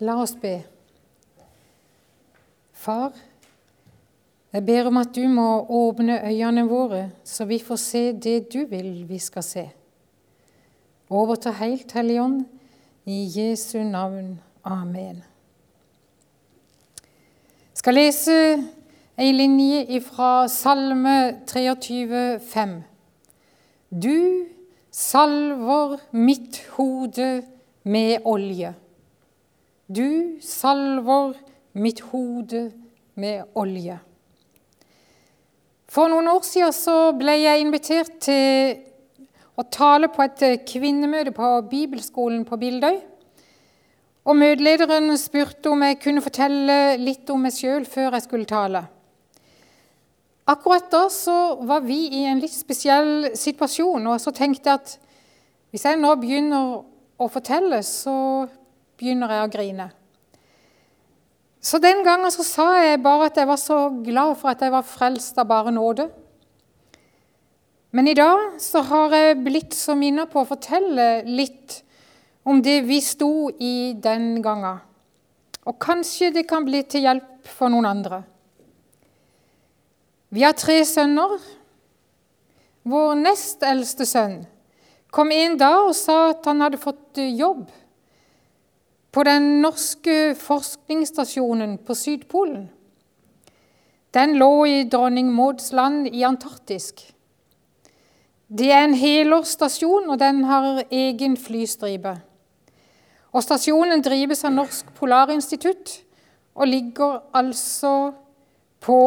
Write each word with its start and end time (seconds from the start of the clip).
La 0.00 0.14
oss 0.22 0.36
be. 0.38 0.60
Far, 2.72 3.12
jeg 4.52 4.64
ber 4.64 4.86
om 4.86 5.00
at 5.00 5.10
du 5.14 5.24
må 5.28 5.48
åpne 5.74 6.20
øynene 6.24 6.68
våre, 6.70 7.10
så 7.24 7.44
vi 7.44 7.58
får 7.58 7.80
se 7.82 8.02
det 8.12 8.52
du 8.52 8.62
vil 8.70 9.02
vi 9.08 9.18
skal 9.18 9.42
se. 9.42 9.64
Overta 11.10 11.50
helt, 11.58 11.92
Helligånd, 11.92 12.44
i 13.04 13.26
Jesu 13.34 13.78
navn. 13.82 14.38
Amen. 14.64 15.22
Jeg 17.72 17.82
skal 17.82 17.94
lese 17.94 18.34
ei 19.18 19.32
linje 19.32 20.00
fra 20.04 20.48
Salme 20.48 21.44
23, 21.46 22.40
5. 22.40 22.82
Du 23.90 24.46
salver 24.90 25.96
mitt 26.12 26.62
hode 26.76 27.42
med 27.82 28.18
olje. 28.24 28.74
Du 29.88 30.36
salver 30.44 31.32
mitt 31.72 32.02
hode 32.10 32.66
med 33.16 33.54
olje. 33.56 33.94
For 35.88 36.12
noen 36.12 36.28
år 36.28 36.42
siden 36.44 36.74
så 36.76 36.96
ble 37.16 37.38
jeg 37.40 37.62
invitert 37.62 38.18
til 38.20 38.82
å 39.56 39.64
tale 39.72 40.10
på 40.12 40.26
et 40.26 40.44
kvinnemøte 40.68 41.32
på 41.32 41.54
bibelskolen 41.70 42.44
på 42.44 42.58
Bildøy. 42.60 42.98
Og 44.28 44.36
Møtelederen 44.36 45.08
spurte 45.16 45.72
om 45.72 45.86
jeg 45.86 46.02
kunne 46.04 46.20
fortelle 46.20 46.78
litt 47.00 47.32
om 47.32 47.48
meg 47.48 47.56
sjøl 47.56 47.88
før 47.88 48.18
jeg 48.18 48.26
skulle 48.26 48.50
tale. 48.52 48.84
Akkurat 50.52 50.92
da 50.92 51.06
så 51.08 51.38
var 51.64 51.80
vi 51.88 52.02
i 52.20 52.26
en 52.28 52.44
litt 52.44 52.52
spesiell 52.52 53.30
situasjon, 53.32 54.04
og 54.04 54.20
så 54.20 54.36
tenkte 54.36 54.68
jeg 54.68 54.84
at 54.84 54.94
hvis 55.72 55.88
jeg 55.88 55.96
nå 55.96 56.12
begynner 56.20 56.82
å 57.16 57.32
fortelle, 57.32 57.80
så 57.80 58.44
begynner 58.98 59.32
jeg 59.32 59.46
å 59.46 59.50
grine. 59.52 59.88
Så 61.60 61.80
den 61.82 62.04
gangen 62.06 62.30
så 62.30 62.44
sa 62.46 62.68
jeg 62.82 63.02
bare 63.02 63.28
at 63.28 63.38
jeg 63.38 63.48
var 63.48 63.58
så 63.60 63.78
glad 64.04 64.36
for 64.38 64.52
at 64.52 64.62
jeg 64.62 64.72
var 64.74 64.86
frelst 64.86 65.38
av 65.40 65.48
bare 65.50 65.74
nåde. 65.74 66.08
Men 67.90 68.08
i 68.10 68.16
dag 68.16 68.58
så 68.62 68.82
har 68.84 69.14
jeg 69.16 69.40
blitt 69.42 69.74
så 69.74 69.96
minnet 69.98 70.30
på 70.30 70.42
å 70.42 70.48
fortelle 70.48 71.24
litt 71.26 71.80
om 72.48 72.60
det 72.64 72.82
vi 72.86 73.00
sto 73.04 73.48
i 73.50 73.94
den 73.96 74.38
gangen. 74.44 74.82
Og 75.68 75.76
kanskje 75.82 76.30
det 76.32 76.46
kan 76.48 76.64
bli 76.64 76.82
til 76.88 77.04
hjelp 77.08 77.48
for 77.48 77.72
noen 77.72 77.88
andre. 77.88 78.22
Vi 80.28 80.44
har 80.44 80.56
tre 80.56 80.78
sønner. 80.84 81.38
Vår 82.88 83.18
nest 83.20 83.64
eldste 83.66 84.06
sønn 84.08 84.38
kom 85.12 85.32
en 85.32 85.56
dag 85.60 85.88
og 85.88 85.94
sa 85.96 86.30
at 86.30 86.44
han 86.48 86.60
hadde 86.60 86.80
fått 86.80 87.20
jobb 87.32 87.64
på 89.10 89.24
den 89.24 89.60
norske 89.62 90.34
forskningsstasjonen 90.38 91.78
på 91.78 91.94
Sydpolen. 91.94 92.68
Den 94.10 94.38
lå 94.38 94.66
i 94.66 94.84
Dronning 94.88 95.32
Mauds 95.32 95.72
land 95.72 96.08
i 96.08 96.24
Antarktisk. 96.24 97.02
Det 98.48 98.70
er 98.72 98.86
en 98.86 98.96
helårsstasjon, 98.96 100.08
og 100.08 100.18
den 100.20 100.44
har 100.48 100.82
egen 100.90 101.36
flystripe. 101.36 102.14
Og 103.32 103.44
Stasjonen 103.44 104.00
drives 104.04 104.40
av 104.48 104.54
Norsk 104.56 104.88
Polarinstitutt 104.96 105.98
og 106.56 106.70
ligger 106.70 107.20
altså 107.36 108.12
på 108.80 109.00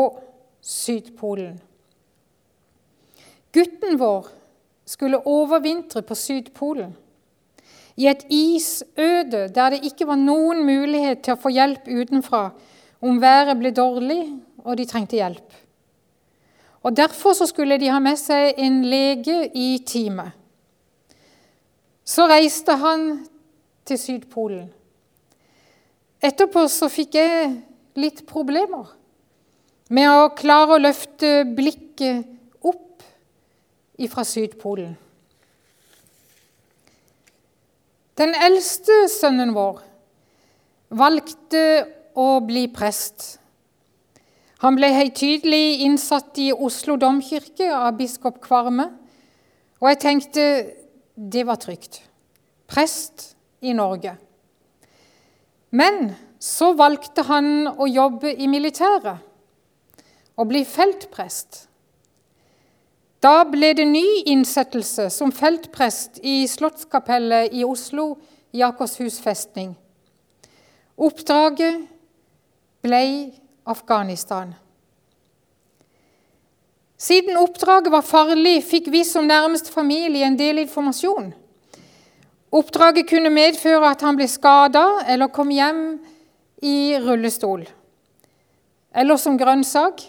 Sydpolen. 0.62 1.58
Gutten 3.52 3.98
vår 4.00 4.30
skulle 4.88 5.24
overvintre 5.28 6.04
på 6.06 6.16
Sydpolen 6.16 6.94
i 8.02 8.08
et 8.10 8.24
isøde 8.34 9.48
der 9.54 9.76
det 9.76 9.84
ikke 9.86 10.08
var 10.10 10.18
noen 10.18 10.64
mulighet 10.66 11.22
til 11.26 11.36
å 11.36 11.42
få 11.42 11.52
hjelp 11.54 11.86
utenfra 11.86 12.48
om 13.02 13.20
været 13.22 13.60
ble 13.60 13.72
dårlig 13.76 14.22
og 14.64 14.78
de 14.78 14.86
trengte 14.90 15.20
hjelp. 15.20 15.58
Og 16.82 16.96
Derfor 16.98 17.36
så 17.38 17.46
skulle 17.46 17.78
de 17.78 17.92
ha 17.94 18.00
med 18.02 18.18
seg 18.18 18.58
en 18.58 18.82
lege 18.90 19.44
i 19.54 19.76
teamet. 19.86 20.34
Så 22.06 22.26
reiste 22.30 22.74
han 22.82 23.12
til 23.86 24.00
Sydpolen. 24.02 24.66
Etterpå 26.22 26.66
så 26.70 26.90
fikk 26.90 27.18
jeg 27.18 27.54
litt 28.02 28.26
problemer 28.30 28.90
med 29.94 30.10
å 30.10 30.32
klare 30.38 30.78
å 30.78 30.82
løfte 30.82 31.44
blikket 31.54 32.26
opp 32.66 33.06
ifra 34.02 34.26
Sydpolen. 34.26 34.94
Den 38.22 38.36
eldste 38.38 39.08
sønnen 39.10 39.50
vår 39.56 39.80
valgte 40.94 41.62
å 42.14 42.26
bli 42.46 42.68
prest. 42.70 43.40
Han 44.62 44.76
ble 44.78 44.92
høytidelig 44.94 45.80
innsatt 45.88 46.38
i 46.38 46.52
Oslo 46.54 47.00
domkirke 47.02 47.72
av 47.74 47.96
biskop 47.98 48.38
Kvarme, 48.44 48.86
og 49.82 49.90
jeg 49.90 50.00
tenkte 50.04 50.46
det 51.16 51.48
var 51.50 51.58
trygt. 51.64 52.04
Prest 52.70 53.32
i 53.66 53.74
Norge. 53.74 54.14
Men 55.74 56.14
så 56.38 56.76
valgte 56.78 57.26
han 57.26 57.72
å 57.74 57.90
jobbe 57.90 58.36
i 58.38 58.46
militæret 58.52 59.18
og 60.38 60.52
bli 60.52 60.62
feltprest. 60.62 61.64
Da 63.22 63.44
ble 63.46 63.74
det 63.78 63.86
ny 63.86 64.24
innsettelse 64.26 65.10
som 65.14 65.30
feltprest 65.32 66.18
i 66.26 66.48
Slottskapellet 66.50 67.54
i 67.54 67.62
Oslo, 67.68 68.16
i 68.52 68.64
Akershus 68.66 69.20
festning. 69.22 69.76
Oppdraget 70.98 71.84
ble 72.82 73.04
Afghanistan. 73.70 74.56
Siden 76.98 77.38
oppdraget 77.38 77.94
var 77.94 78.06
farlig, 78.06 78.60
fikk 78.66 78.90
vi 78.94 79.04
som 79.06 79.30
nærmeste 79.30 79.72
familie 79.74 80.26
en 80.26 80.38
del 80.38 80.64
informasjon. 80.66 81.32
Oppdraget 82.52 83.08
kunne 83.10 83.32
medføre 83.34 83.94
at 83.94 84.02
han 84.06 84.18
ble 84.18 84.28
skada 84.30 84.84
eller 85.10 85.32
kom 85.34 85.54
hjem 85.54 85.84
i 86.66 86.98
rullestol. 87.02 87.64
Eller 88.94 89.18
som 89.22 89.38
grønnsak. 89.40 90.04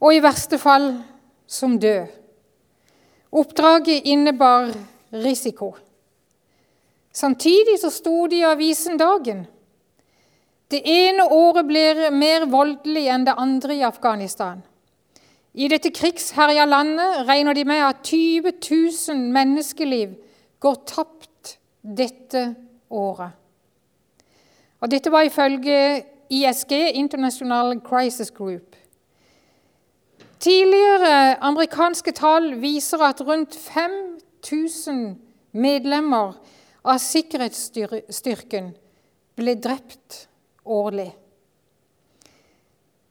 Og 0.00 0.14
i 0.14 0.22
verste 0.24 0.58
fall 0.62 0.88
som 1.46 1.78
død. 1.80 2.06
Oppdraget 3.32 4.04
innebar 4.04 4.70
risiko. 5.12 5.74
Samtidig 7.12 7.78
så 7.80 7.90
sto 7.90 8.26
det 8.26 8.36
i 8.36 8.46
avisen 8.46 8.98
Dagen. 8.98 9.46
Det 10.70 10.80
ene 10.84 11.26
året 11.30 11.66
blir 11.66 12.10
mer 12.10 12.46
voldelig 12.50 13.04
enn 13.12 13.26
det 13.26 13.36
andre 13.38 13.76
i 13.76 13.84
Afghanistan. 13.86 14.62
I 15.54 15.68
dette 15.70 15.92
krigsherja 15.94 16.64
landet 16.66 17.28
regner 17.28 17.54
de 17.54 17.64
med 17.64 17.82
at 17.86 18.02
20 18.02 18.52
000 18.58 19.20
menneskeliv 19.36 20.16
går 20.58 20.80
tapt 20.88 21.58
dette 21.82 22.48
året. 22.90 23.30
Og 24.82 24.90
dette 24.90 25.12
var 25.12 25.28
ifølge 25.28 26.02
ISG, 26.30 26.72
International 26.98 27.76
Crisis 27.86 28.30
Group. 28.34 28.73
Tidligere 30.44 31.38
amerikanske 31.40 32.12
tall 32.12 32.50
viser 32.60 33.00
at 33.06 33.22
rundt 33.24 33.54
5000 33.56 35.14
medlemmer 35.56 36.34
av 36.84 36.98
sikkerhetsstyrken 37.00 38.66
ble 39.38 39.54
drept 39.56 40.26
årlig. 40.68 41.14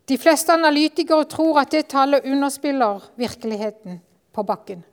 De 0.05 0.17
fleste 0.21 0.53
analytikere 0.53 1.25
tror 1.31 1.57
at 1.63 1.71
det 1.73 1.88
tallet 1.95 2.27
underspiller 2.27 3.01
virkeligheten 3.17 3.97
på 4.35 4.45
bakken. 4.45 4.83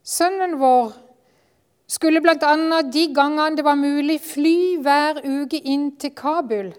Sønnen 0.00 0.56
vår 0.62 0.94
skulle 1.92 2.22
bl.a. 2.24 2.54
de 2.88 3.04
gangene 3.12 3.58
det 3.58 3.66
var 3.66 3.76
mulig, 3.76 4.16
fly 4.22 4.78
hver 4.80 5.20
uke 5.26 5.60
inn 5.60 5.90
til 6.00 6.14
Kabul 6.16 6.72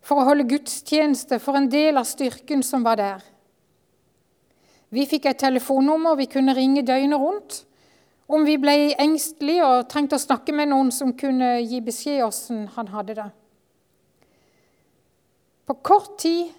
for 0.00 0.20
å 0.20 0.28
holde 0.30 0.48
gudstjeneste 0.48 1.38
for 1.42 1.58
en 1.58 1.68
del 1.70 2.00
av 2.00 2.08
styrken 2.08 2.64
som 2.66 2.84
var 2.86 3.00
der. 3.00 3.24
Vi 4.90 5.06
fikk 5.06 5.28
et 5.30 5.42
telefonnummer 5.42 6.18
vi 6.18 6.26
kunne 6.30 6.54
ringe 6.56 6.82
døgnet 6.82 7.20
rundt 7.20 7.60
om 8.30 8.44
vi 8.46 8.56
ble 8.62 8.94
engstelige 9.02 9.66
og 9.66 9.88
trengte 9.90 10.18
å 10.18 10.22
snakke 10.22 10.54
med 10.54 10.70
noen 10.70 10.90
som 10.94 11.12
kunne 11.18 11.56
gi 11.60 11.80
beskjed 11.82 12.22
åssen 12.22 12.64
han 12.76 12.90
hadde 12.94 13.16
det. 13.18 13.28
På 15.66 15.76
kort 15.86 16.16
tid 16.22 16.50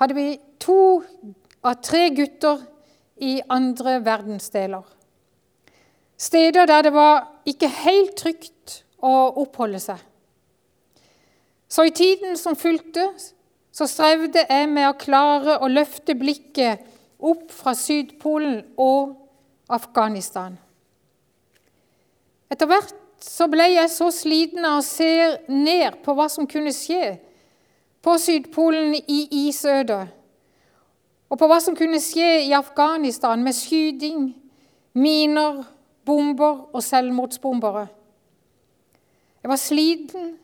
hadde 0.00 0.16
vi 0.16 0.26
to 0.60 1.02
av 1.64 1.80
tre 1.84 2.08
gutter 2.16 2.60
i 3.24 3.38
andre 3.52 3.98
verdensdeler. 4.04 4.84
Steder 6.16 6.68
der 6.68 6.86
det 6.86 6.92
var 6.94 7.24
ikke 7.48 7.68
helt 7.84 8.16
trygt 8.20 8.80
å 9.04 9.12
oppholde 9.42 9.80
seg. 9.82 10.00
Så 11.74 11.84
i 11.88 11.90
tiden 11.90 12.36
som 12.38 12.54
fulgte, 12.54 13.08
så 13.74 13.86
strevde 13.90 14.44
jeg 14.46 14.66
med 14.70 14.86
å 14.86 14.98
klare 14.98 15.56
å 15.58 15.66
løfte 15.66 16.14
blikket 16.14 16.84
opp 17.18 17.48
fra 17.50 17.72
Sydpolen 17.74 18.60
og 18.78 19.16
Afghanistan. 19.74 20.54
Etter 22.52 22.70
hvert 22.70 22.94
så 23.24 23.48
ble 23.50 23.66
jeg 23.72 23.90
så 23.90 24.10
sliten 24.14 24.62
av 24.68 24.78
å 24.78 24.86
se 24.86 25.08
ned 25.50 25.98
på 26.04 26.14
hva 26.14 26.28
som 26.30 26.46
kunne 26.46 26.70
skje 26.76 27.16
på 28.04 28.14
Sydpolen 28.22 28.94
i 29.00 29.24
isødet, 29.48 30.04
og 31.26 31.40
på 31.40 31.50
hva 31.50 31.58
som 31.64 31.74
kunne 31.74 31.98
skje 32.04 32.44
i 32.44 32.54
Afghanistan 32.54 33.42
med 33.42 33.56
skyting, 33.56 34.28
miner, 34.94 35.64
bomber 36.06 36.68
og 36.70 36.86
selvmordsbombere. 36.86 37.88
Jeg 39.42 39.50
var 39.50 39.58
sliten, 39.58 40.34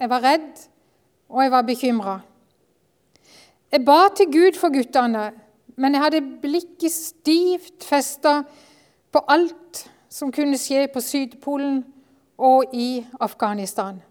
jeg 0.00 0.10
var 0.10 0.24
redd, 0.24 0.64
og 1.32 1.40
jeg 1.42 1.50
var 1.50 1.64
bekymra. 1.64 2.18
Jeg 3.72 3.84
ba 3.84 4.00
til 4.16 4.28
Gud 4.28 4.58
for 4.60 4.68
guttene, 4.68 5.30
men 5.76 5.94
jeg 5.94 6.02
hadde 6.02 6.20
blikket 6.42 6.92
stivt 6.92 7.84
festa 7.88 8.42
på 9.12 9.22
alt 9.32 9.86
som 10.12 10.32
kunne 10.32 10.60
skje 10.60 10.84
på 10.92 11.00
Sydpolen 11.00 11.80
og 12.36 12.74
i 12.76 13.00
Afghanistan. 13.20 14.02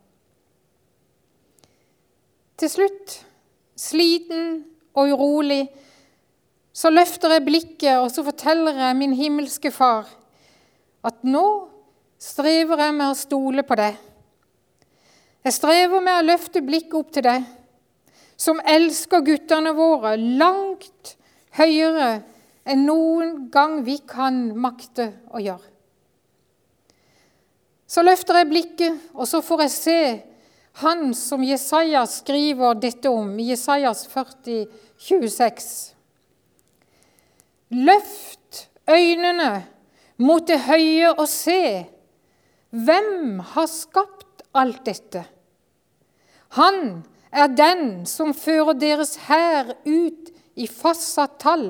Til 2.57 2.69
slutt, 2.69 3.19
sliten 3.77 4.63
og 4.93 5.13
urolig, 5.13 5.67
så 6.73 6.89
løfter 6.89 7.35
jeg 7.35 7.45
blikket 7.45 7.99
og 7.99 8.09
så 8.11 8.25
forteller 8.25 8.81
jeg 8.87 8.97
min 8.97 9.13
himmelske 9.13 9.71
Far 9.71 10.09
at 11.05 11.23
nå 11.25 11.45
strever 12.21 12.81
jeg 12.85 12.95
med 12.97 13.11
å 13.11 13.17
stole 13.17 13.65
på 13.65 13.77
deg. 13.77 13.97
Jeg 15.41 15.55
strever 15.55 16.03
med 16.05 16.19
å 16.19 16.25
løfte 16.25 16.61
blikket 16.61 16.97
opp 16.99 17.13
til 17.15 17.25
deg, 17.25 17.45
som 18.37 18.61
elsker 18.61 19.23
guttene 19.25 19.73
våre 19.77 20.13
langt 20.17 21.15
høyere 21.57 22.21
enn 22.69 22.85
noen 22.85 23.47
gang 23.53 23.79
vi 23.85 23.97
kan 24.05 24.51
makte 24.53 25.09
å 25.33 25.41
gjøre. 25.41 25.67
Så 27.89 28.05
løfter 28.05 28.37
jeg 28.39 28.49
blikket, 28.51 28.99
og 29.17 29.27
så 29.27 29.41
får 29.43 29.65
jeg 29.65 29.73
se 29.73 30.01
han 30.79 31.09
som 31.17 31.41
Jesaja 31.43 32.05
skriver 32.07 32.77
dette 32.79 33.09
om, 33.11 33.33
i 33.41 33.49
Jesajas 33.49 34.05
40, 34.13 34.69
26. 35.01 35.67
Løft 37.81 38.67
øynene 38.87 39.51
mot 40.21 40.45
det 40.47 40.61
høye 40.69 41.11
og 41.17 41.27
se. 41.27 41.87
Hvem 42.71 43.41
har 43.55 43.67
skapt 43.67 44.30
alt 44.57 44.83
dette? 44.85 45.23
Han 46.57 47.03
er 47.31 47.51
den 47.55 48.05
som 48.09 48.33
fører 48.35 48.75
deres 48.75 49.15
hær 49.27 49.73
ut 49.87 50.31
i 50.59 50.67
fastsatt 50.67 51.39
tall, 51.41 51.67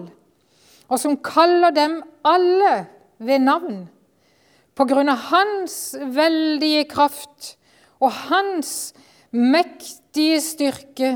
og 0.90 1.00
som 1.00 1.20
kaller 1.24 1.74
dem 1.76 2.00
alle 2.28 2.74
ved 3.22 3.46
navn 3.46 3.84
på 4.76 4.88
grunn 4.90 5.12
av 5.12 5.28
hans 5.30 5.94
veldige 6.16 6.88
kraft 6.90 7.56
og 8.02 8.10
hans 8.32 8.94
mektige 9.32 10.40
styrke 10.44 11.12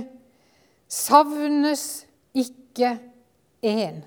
savnes 0.92 2.06
ikke 2.38 2.96
én. 3.66 4.04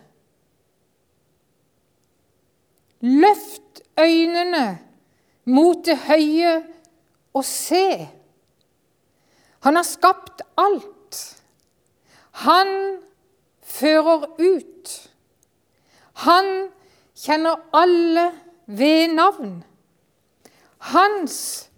Løft 3.03 3.83
øynene 3.99 4.79
mot 5.49 5.85
det 5.87 5.99
høye 6.07 6.55
og 7.35 7.45
se. 7.45 8.09
Han 9.61 9.77
har 9.77 9.87
skapt 9.87 10.43
alt. 10.57 11.19
Han 12.45 12.69
fører 13.63 14.27
ut. 14.39 14.93
Han 16.27 16.69
kjenner 17.19 17.61
alle 17.75 18.31
ved 18.67 19.15
navn. 19.15 19.59
Hans 20.79 21.69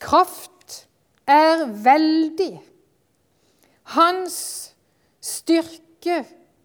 kraft 0.00 0.86
er 1.26 1.66
veldig. 1.84 2.54
Hans 3.96 4.38
styrke 5.20 6.22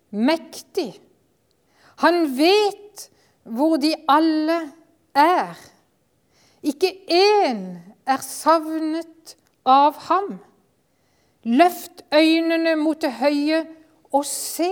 mektig. 0.10 0.94
Han 2.02 2.24
vet 2.38 3.10
hvor 3.44 3.78
de 3.82 3.94
alle 4.10 4.60
er. 5.18 5.58
Ikke 6.64 6.94
én 7.10 7.91
er 8.06 8.24
savnet 8.26 9.36
av 9.66 9.98
ham. 10.08 10.40
Løft 11.44 12.04
øynene 12.14 12.76
mot 12.78 13.02
det 13.02 13.14
høye 13.22 13.64
og 14.12 14.26
se. 14.26 14.72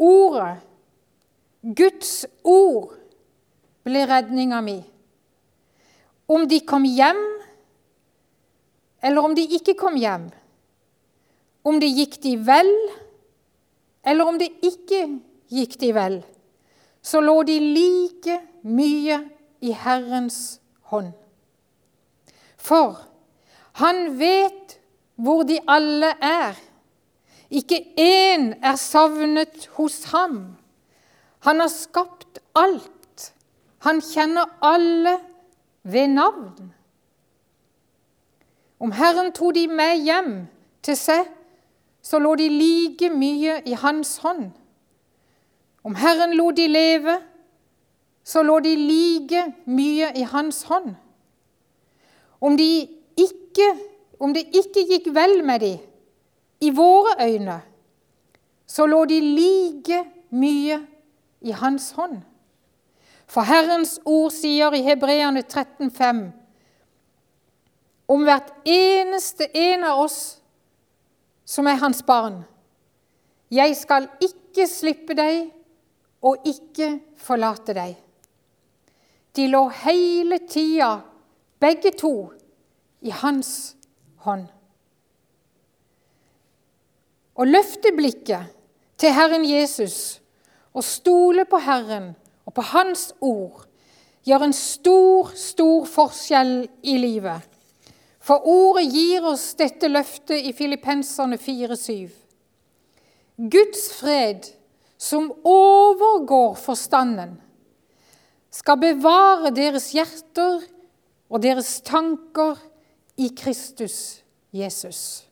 Ordet 0.00 0.60
Guds 1.60 2.24
ord 2.44 2.94
ble 3.84 4.06
redninga 4.08 4.62
mi. 4.64 4.78
Om 6.30 6.46
de 6.48 6.60
kom 6.64 6.86
hjem, 6.88 7.20
eller 9.02 9.24
om 9.24 9.34
de 9.36 9.44
ikke 9.58 9.74
kom 9.76 9.98
hjem. 10.00 10.30
Om 11.64 11.80
det 11.82 11.90
gikk 11.92 12.16
de 12.24 12.36
vel, 12.46 12.70
eller 14.08 14.30
om 14.30 14.38
det 14.40 14.48
ikke 14.64 15.02
gikk 15.52 15.76
de 15.82 15.90
vel, 15.92 16.16
så 17.02 17.20
lå 17.20 17.34
de 17.48 17.58
like 17.60 18.38
mye 18.64 19.18
i 19.60 19.72
Herrens 19.72 20.60
hånd. 20.90 21.12
For 22.56 23.00
han 23.80 24.18
vet 24.18 24.78
hvor 25.20 25.42
de 25.42 25.58
alle 25.68 26.12
er. 26.24 26.56
Ikke 27.50 27.80
én 27.98 28.52
er 28.62 28.76
savnet 28.76 29.68
hos 29.76 30.04
ham. 30.12 30.56
Han 31.40 31.60
har 31.60 31.68
skapt 31.68 32.38
alt. 32.54 33.32
Han 33.84 34.00
kjenner 34.00 34.44
alle 34.62 35.18
ved 35.82 36.08
navn. 36.08 36.72
Om 38.80 38.92
Herren 38.92 39.32
tok 39.32 39.54
de 39.54 39.66
med 39.68 40.04
hjem 40.04 40.34
til 40.82 40.96
seg, 40.96 41.26
så 42.02 42.18
lå 42.18 42.32
de 42.40 42.48
like 42.48 43.10
mye 43.12 43.58
i 43.68 43.76
hans 43.76 44.16
hånd. 44.24 44.50
Om 45.84 45.96
Herren 46.00 46.32
lot 46.36 46.56
de 46.56 46.68
leve, 46.68 47.18
så 48.24 48.42
lå 48.42 48.58
de 48.60 48.74
like 48.76 49.44
mye 49.66 50.10
i 50.16 50.24
hans 50.28 50.62
hånd. 50.68 50.94
Om, 52.40 52.56
de 52.56 52.88
ikke, 53.16 53.68
om 54.20 54.34
det 54.34 54.46
ikke 54.56 54.86
gikk 54.88 55.10
vel 55.14 55.40
med 55.44 55.60
de 55.64 55.74
i 56.60 56.70
våre 56.76 57.16
øyne, 57.24 57.60
så 58.66 58.86
lå 58.86 59.04
de 59.10 59.20
like 59.20 60.04
mye 60.30 60.80
i 61.40 61.50
hans 61.56 61.90
hånd. 61.96 62.20
For 63.30 63.46
Herrens 63.46 63.98
ord 64.04 64.32
sier 64.34 64.74
i 64.74 64.82
Hebreane 64.82 65.42
13,5 65.46 66.22
om 68.10 68.24
hvert 68.26 68.50
eneste 68.66 69.46
en 69.54 69.84
av 69.86 70.00
oss 70.02 70.18
som 71.46 71.68
er 71.70 71.78
hans 71.78 72.02
barn. 72.06 72.40
Jeg 73.50 73.76
skal 73.78 74.08
ikke 74.22 74.66
slippe 74.70 75.14
deg 75.18 75.52
og 76.26 76.46
ikke 76.46 76.96
forlate 77.18 77.74
deg. 77.74 77.94
De 79.36 79.46
lå 79.48 79.66
hele 79.82 80.38
tida, 80.48 81.00
begge 81.60 81.92
to, 81.96 82.30
i 83.00 83.12
hans 83.14 83.76
hånd. 84.24 84.48
Å 87.40 87.46
løfte 87.46 87.94
blikket 87.96 88.50
til 89.00 89.14
Herren 89.16 89.46
Jesus 89.48 90.18
og 90.76 90.84
stole 90.84 91.46
på 91.48 91.60
Herren 91.64 92.12
og 92.44 92.54
på 92.56 92.64
Hans 92.72 93.10
ord 93.24 93.64
gjør 94.26 94.44
en 94.44 94.56
stor, 94.56 95.30
stor 95.38 95.86
forskjell 95.88 96.54
i 96.82 96.96
livet. 97.00 97.46
For 98.20 98.44
ordet 98.44 98.90
gir 98.92 99.24
oss 99.30 99.54
dette 99.56 99.88
løftet 99.88 100.44
i 100.44 100.52
Filippenserne 100.52 101.38
4,7. 101.40 102.10
Guds 103.50 103.86
fred, 103.96 104.50
som 105.00 105.30
overgår 105.48 106.58
forstanden, 106.60 107.38
skal 108.50 108.80
bevare 108.82 109.52
deres 109.54 109.90
hjerter 109.94 110.64
og 111.30 111.42
deres 111.42 111.78
tanker 111.86 112.58
i 113.20 113.30
Kristus 113.36 114.20
Jesus. 114.52 115.26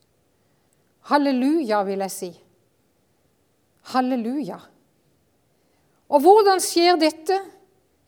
Halleluja, 1.10 1.82
vil 1.88 2.04
jeg 2.04 2.14
si. 2.14 2.30
Halleluja. 3.92 4.58
Og 6.08 6.22
hvordan 6.24 6.60
skjer 6.62 6.98
dette? 7.00 7.38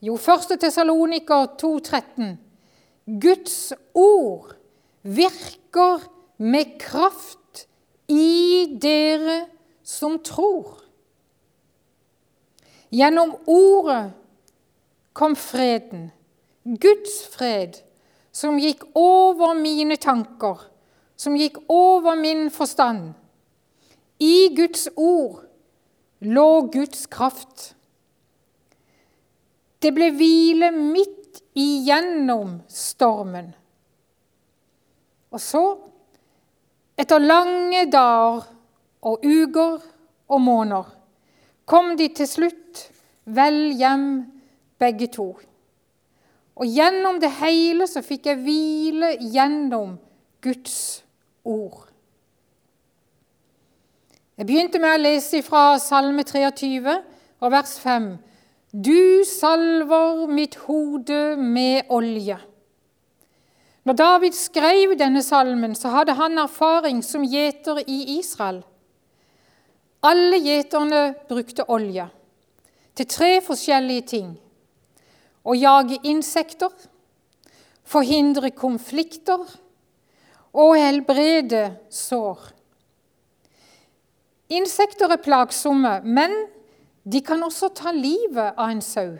Jo, 0.01 0.15
1. 0.15 0.55
Tessaloniker 0.61 1.51
2,13. 1.61 2.31
Guds 3.21 3.73
ord 3.93 4.55
virker 5.01 6.05
med 6.41 6.77
kraft 6.81 7.65
i 8.09 8.77
dere 8.81 9.43
som 9.83 10.17
tror. 10.25 10.79
Gjennom 12.91 13.35
ordet 13.49 14.20
kom 15.13 15.35
freden, 15.35 16.09
Guds 16.63 17.23
fred, 17.33 17.81
som 18.31 18.59
gikk 18.59 18.83
over 18.95 19.55
mine 19.57 19.97
tanker, 19.99 20.59
som 21.15 21.35
gikk 21.37 21.57
over 21.69 22.15
min 22.15 22.49
forstand. 22.53 23.13
I 24.21 24.49
Guds 24.55 24.87
ord 24.95 25.41
lå 26.21 26.61
Guds 26.73 27.07
kraft. 27.09 27.71
Det 29.81 29.89
ble 29.95 30.11
hvile 30.13 30.69
midt 30.75 31.41
igjennom 31.57 32.59
stormen. 32.69 33.49
Og 35.31 35.41
så, 35.41 35.63
etter 36.99 37.23
lange 37.23 37.87
dager 37.89 38.43
og 39.01 39.25
uker 39.25 39.79
og 40.31 40.43
måneder, 40.43 40.91
kom 41.65 41.95
de 41.97 42.09
til 42.13 42.29
slutt 42.29 42.83
vel 43.25 43.71
hjem, 43.79 44.07
begge 44.81 45.07
to. 45.13 45.29
Og 46.57 46.67
gjennom 46.67 47.21
det 47.21 47.31
hele 47.39 47.87
så 47.89 48.03
fikk 48.05 48.27
jeg 48.31 48.41
hvile 48.43 49.13
gjennom 49.21 49.95
Guds 50.43 51.03
ord. 51.45 51.87
Jeg 54.37 54.47
begynte 54.49 54.81
med 54.81 54.95
å 54.95 55.01
lese 55.01 55.43
fra 55.45 55.77
Salme 55.81 56.25
23 56.25 56.79
og 57.41 57.51
vers 57.53 57.75
5. 57.81 58.07
Du 58.71 59.21
salver 59.27 60.25
mitt 60.31 60.55
hode 60.65 61.35
med 61.37 61.89
olje. 61.93 62.37
Når 63.83 63.97
David 63.97 64.37
skrev 64.37 64.93
denne 64.97 65.23
salmen, 65.25 65.73
så 65.75 65.89
hadde 65.89 66.15
han 66.17 66.37
erfaring 66.37 67.01
som 67.03 67.25
gjeter 67.25 67.81
i 67.85 68.17
Israel. 68.19 68.61
Alle 70.05 70.37
gjeterne 70.41 71.01
brukte 71.29 71.65
olje 71.69 72.07
til 72.97 73.09
tre 73.09 73.31
forskjellige 73.45 74.07
ting. 74.13 74.31
Å 75.41 75.55
jage 75.57 75.97
insekter, 76.05 76.71
forhindre 77.83 78.51
konflikter 78.53 79.41
og 80.53 80.75
helbrede 80.77 81.63
sår. 81.89 82.51
Insekter 84.51 85.11
er 85.13 85.23
plagsomme, 85.23 86.01
men 86.03 86.33
de 87.03 87.21
kan 87.25 87.41
også 87.43 87.71
ta 87.73 87.93
livet 87.95 88.53
av 88.57 88.69
en 88.69 88.83
sau. 88.85 89.15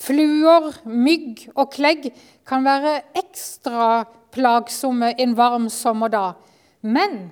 Fluer, 0.00 0.70
mygg 0.84 1.48
og 1.56 1.72
klegg 1.74 2.10
kan 2.48 2.64
være 2.64 3.00
ekstra 3.18 4.04
plagsomme 4.32 5.12
en 5.20 5.34
varm 5.36 5.68
sommerdag. 5.72 6.38
Men 6.80 7.30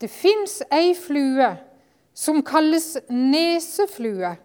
det 0.00 0.10
fins 0.12 0.60
ei 0.72 0.94
flue 0.96 1.50
som 2.16 2.40
kalles 2.46 2.94
neseflue. 3.10 4.36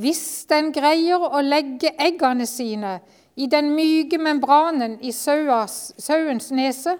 Hvis 0.00 0.46
den 0.48 0.70
greier 0.72 1.20
å 1.20 1.42
legge 1.44 1.92
eggene 2.00 2.46
sine 2.48 2.98
i 3.36 3.48
den 3.50 3.72
myke 3.76 4.18
membranen 4.20 4.96
i 5.04 5.12
sauens 5.12 6.50
nese, 6.56 6.96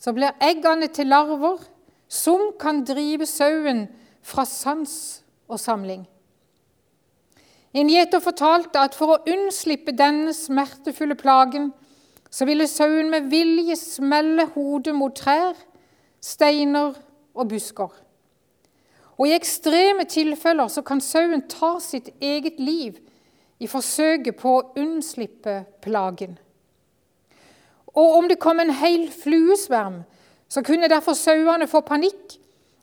så 0.00 0.14
blir 0.16 0.36
eggene 0.40 0.88
til 0.88 1.10
larver 1.12 1.60
som 2.08 2.50
kan 2.60 2.80
drive 2.88 3.28
sauen 3.28 3.84
fra 4.24 4.46
sans 4.48 4.94
og 5.50 5.60
samling. 5.60 6.06
En 7.76 7.90
gjeter 7.90 8.22
fortalte 8.22 8.80
at 8.82 8.96
for 8.98 9.14
å 9.14 9.22
unnslippe 9.30 9.92
denne 9.94 10.32
smertefulle 10.34 11.14
plagen, 11.18 11.70
så 12.30 12.46
ville 12.48 12.66
sauen 12.70 13.10
med 13.12 13.28
vilje 13.30 13.76
smelle 13.78 14.48
hodet 14.54 14.94
mot 14.96 15.14
trær, 15.14 15.54
steiner 16.22 16.96
og 17.34 17.50
busker. 17.50 17.90
Og 19.20 19.28
I 19.28 19.36
ekstreme 19.36 20.06
tilfeller 20.08 20.70
så 20.72 20.80
kan 20.86 21.02
sauen 21.04 21.44
ta 21.50 21.74
sitt 21.84 22.08
eget 22.24 22.56
liv 22.56 22.96
i 23.60 23.68
forsøket 23.68 24.38
på 24.40 24.54
å 24.56 24.62
unnslippe 24.80 25.58
plagen. 25.84 26.38
Og 27.92 28.16
om 28.16 28.28
det 28.30 28.40
kom 28.40 28.62
en 28.62 28.72
hel 28.72 29.10
fluesverm, 29.12 30.00
så 30.48 30.62
kunne 30.64 30.88
derfor 30.88 31.18
sauene 31.18 31.68
få 31.68 31.82
panikk 31.84 32.38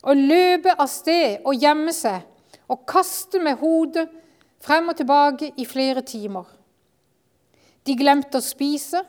og 0.06 0.20
løpe 0.30 0.76
av 0.78 0.88
sted 0.92 1.42
og 1.42 1.58
gjemme 1.58 1.96
seg 1.96 2.22
og 2.70 2.86
kaste 2.88 3.42
med 3.42 3.58
hodet 3.64 4.06
frem 4.64 4.92
og 4.92 5.00
tilbake 5.00 5.52
i 5.58 5.66
flere 5.66 6.04
timer. 6.06 6.46
De 7.88 7.96
glemte 7.98 8.38
å 8.38 8.44
spise, 8.46 9.02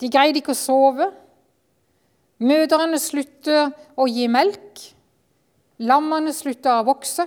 de 0.00 0.10
greide 0.10 0.40
ikke 0.40 0.54
å 0.54 0.58
sove. 0.58 1.10
Mødrene 2.42 2.98
sluttet 3.02 3.74
å 3.98 4.06
gi 4.08 4.28
melk. 4.30 4.84
Lammene 5.78 6.32
slutta 6.34 6.80
å 6.80 6.86
vokse. 6.88 7.26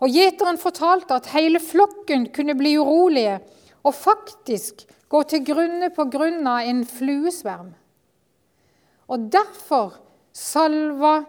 Og 0.00 0.08
Gjeteren 0.08 0.58
fortalte 0.60 1.16
at 1.18 1.32
hele 1.34 1.60
flokken 1.60 2.28
kunne 2.34 2.56
bli 2.56 2.76
urolige 2.78 3.40
og 3.84 3.96
faktisk 3.96 4.86
gå 5.10 5.22
til 5.28 5.42
grunne 5.44 5.90
på 5.92 6.06
grunn 6.12 6.46
av 6.46 6.68
en 6.70 6.84
fluesverm. 6.86 7.72
Og 9.10 9.26
derfor 9.32 9.98
salva 10.32 11.24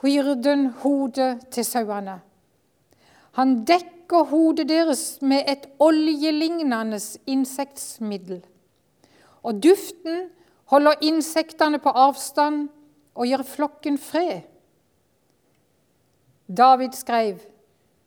hyrden 0.00 0.68
hodet 0.84 1.50
til 1.50 1.66
sauene. 1.66 2.20
Han 3.34 3.64
dekker 3.66 4.28
hodet 4.30 4.68
deres 4.70 5.18
med 5.20 5.48
et 5.50 5.66
oljelignende 5.82 7.00
insektsmiddel. 7.26 8.44
Og 9.42 9.58
duften 9.64 10.28
holder 10.70 11.02
insektene 11.02 11.80
på 11.82 11.90
avstand 11.90 12.68
og 13.14 13.26
gir 13.26 13.42
flokken 13.42 13.98
fred. 13.98 14.44
David 16.48 16.92
skrev, 16.92 17.38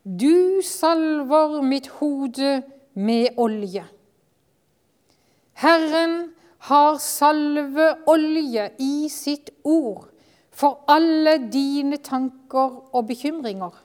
'Du 0.05 0.61
salver 0.63 1.61
mitt 1.61 1.87
hode 1.87 2.63
med 2.93 3.27
olje'. 3.37 3.85
Herren 5.53 6.29
har 6.57 6.97
salveolje 6.97 8.69
i 8.79 9.09
sitt 9.09 9.51
ord 9.63 10.09
for 10.51 10.83
alle 10.87 11.51
dine 11.51 11.97
tanker 11.97 12.95
og 12.95 13.07
bekymringer. 13.07 13.83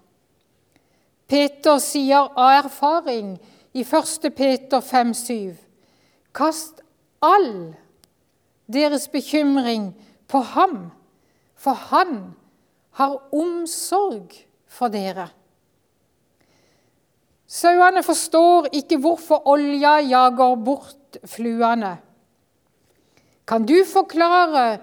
Peter 1.29 1.79
sier 1.79 2.29
av 2.37 2.65
erfaring 2.65 3.39
i 3.75 3.81
1. 3.81 4.33
Peter 4.37 4.81
5,7.: 4.81 5.57
Kast 6.35 6.83
all 7.23 7.75
deres 8.73 9.09
bekymring 9.09 9.95
på 10.29 10.39
ham, 10.39 10.91
for 11.57 11.73
han 11.73 12.35
har 12.99 13.19
omsorg 13.33 14.35
for 14.69 14.93
dere. 14.93 15.29
Sauene 17.53 18.01
forstår 18.05 18.71
ikke 18.73 18.99
hvorfor 19.03 19.49
olja 19.53 19.99
jager 20.01 20.57
bort 20.65 21.19
fluene. 21.29 21.97
Kan 23.49 23.67
du 23.69 23.83
forklare 23.85 24.79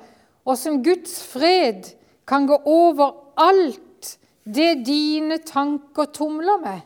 åssen 0.46 0.84
Guds 0.86 1.16
fred 1.25 1.89
kan 2.30 2.46
gå 2.50 2.60
over 2.70 3.16
alt 3.42 4.18
det 4.46 4.84
dine 4.86 5.39
tanker 5.46 6.12
tumler 6.13 6.62
med? 6.62 6.86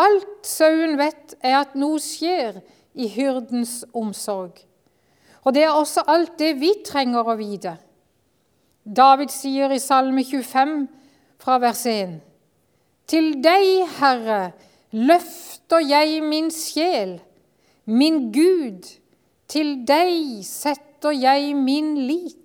Alt 0.00 0.48
sauen 0.48 0.96
vet, 0.98 1.36
er 1.44 1.60
at 1.60 1.76
noe 1.78 2.00
skjer 2.00 2.62
i 2.94 3.06
hyrdens 3.12 3.82
omsorg. 3.94 4.56
Og 5.44 5.54
det 5.54 5.64
er 5.66 5.76
også 5.76 6.04
alt 6.08 6.38
det 6.40 6.54
vi 6.60 6.72
trenger 6.86 7.26
å 7.26 7.36
vite. 7.38 7.76
David 8.84 9.30
sier 9.32 9.72
i 9.72 9.78
Salme 9.78 10.24
25 10.24 10.88
fra 11.40 11.58
vers 11.60 11.84
1.: 11.86 12.20
Til 13.06 13.34
deg, 13.44 13.86
Herre, 13.98 14.52
løfter 14.92 15.84
jeg 15.84 16.22
min 16.24 16.50
sjel, 16.50 17.18
min 17.84 18.30
Gud, 18.32 18.86
til 19.50 19.80
deg 19.86 20.40
setter 20.46 21.12
jeg 21.12 21.54
min 21.58 21.96
lit. 22.08 22.36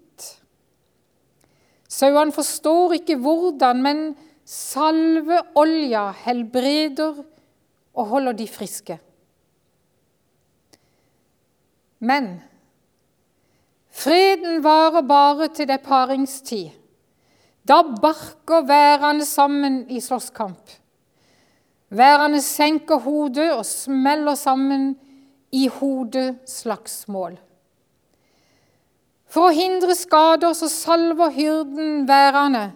Sauene 1.87 2.35
forstår 2.35 2.97
ikke 2.99 3.15
hvordan, 3.21 3.81
men 3.81 3.99
salveolja 4.45 6.09
helbreder 6.25 7.23
og 7.95 8.05
holder 8.11 8.35
de 8.35 8.47
friske. 8.51 8.99
Men 11.99 12.41
Freden 13.95 14.59
varer 14.63 15.05
bare 15.07 15.47
til 15.55 15.69
det 15.69 15.79
paringstid. 15.85 16.73
Da 17.65 17.79
barker 17.81 18.65
værene 18.67 19.25
sammen 19.25 19.85
i 19.89 20.01
slåsskamp. 20.03 20.73
Værene 21.95 22.41
senker 22.41 22.99
hodet 22.99 23.53
og 23.53 23.63
smeller 23.65 24.35
sammen 24.35 24.95
i 25.55 25.67
hodeslagsmål. 25.71 27.37
For 29.31 29.47
å 29.49 29.55
hindre 29.55 29.95
skader 29.97 30.53
så 30.57 30.69
salver 30.71 31.31
hyrden 31.33 32.03
værene. 32.07 32.67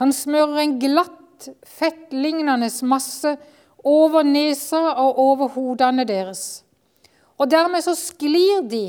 Han 0.00 0.12
smører 0.12 0.62
en 0.62 0.78
glatt, 0.80 1.50
fettlignende 1.68 2.70
masse 2.88 3.36
over 3.84 4.24
nesa 4.24 4.80
og 4.96 5.18
over 5.20 5.52
hodene 5.52 6.06
deres. 6.08 6.64
Og 7.36 7.50
dermed 7.52 7.84
så 7.84 7.92
sklir 7.96 8.64
de 8.64 8.86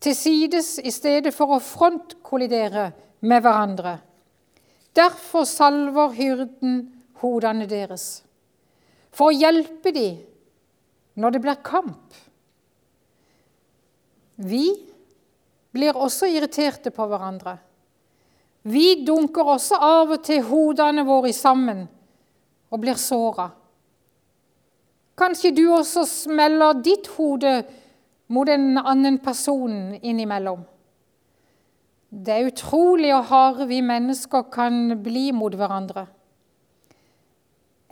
til 0.00 0.16
sides 0.16 0.78
i 0.78 0.92
stedet 0.92 1.32
for 1.34 1.54
å 1.54 1.62
frontkollidere 1.62 2.90
med 3.24 3.44
hverandre. 3.44 3.98
Derfor 4.94 5.46
salver 5.48 6.12
hyrden 6.14 6.80
hodene 7.22 7.66
deres, 7.70 8.22
for 9.14 9.30
å 9.30 9.36
hjelpe 9.36 9.92
dem 9.94 10.20
når 11.18 11.34
det 11.34 11.42
blir 11.44 11.62
kamp. 11.66 12.14
Vi 14.34 14.66
blir 15.74 15.96
også 15.98 16.28
irriterte 16.30 16.90
på 16.94 17.06
hverandre. 17.10 17.56
Vi 18.64 19.04
dunker 19.04 19.50
også 19.54 19.78
av 19.82 20.14
og 20.16 20.22
til 20.24 20.42
hodene 20.48 21.04
våre 21.06 21.32
sammen 21.36 21.84
og 22.70 22.80
blir 22.82 22.98
såra. 22.98 23.50
Kanskje 25.14 25.52
du 25.54 25.64
også 25.70 26.02
smeller 26.08 26.80
ditt 26.82 27.10
hode 27.14 27.60
mot 28.28 28.48
en 28.48 28.78
annen 28.78 29.18
person 29.22 29.94
innimellom. 30.02 30.64
Det 32.14 32.34
er 32.34 32.48
utrolig 32.48 33.10
hvor 33.10 33.26
harde 33.28 33.66
vi 33.68 33.80
mennesker 33.82 34.46
kan 34.54 35.00
bli 35.02 35.30
mot 35.34 35.54
hverandre. 35.58 36.06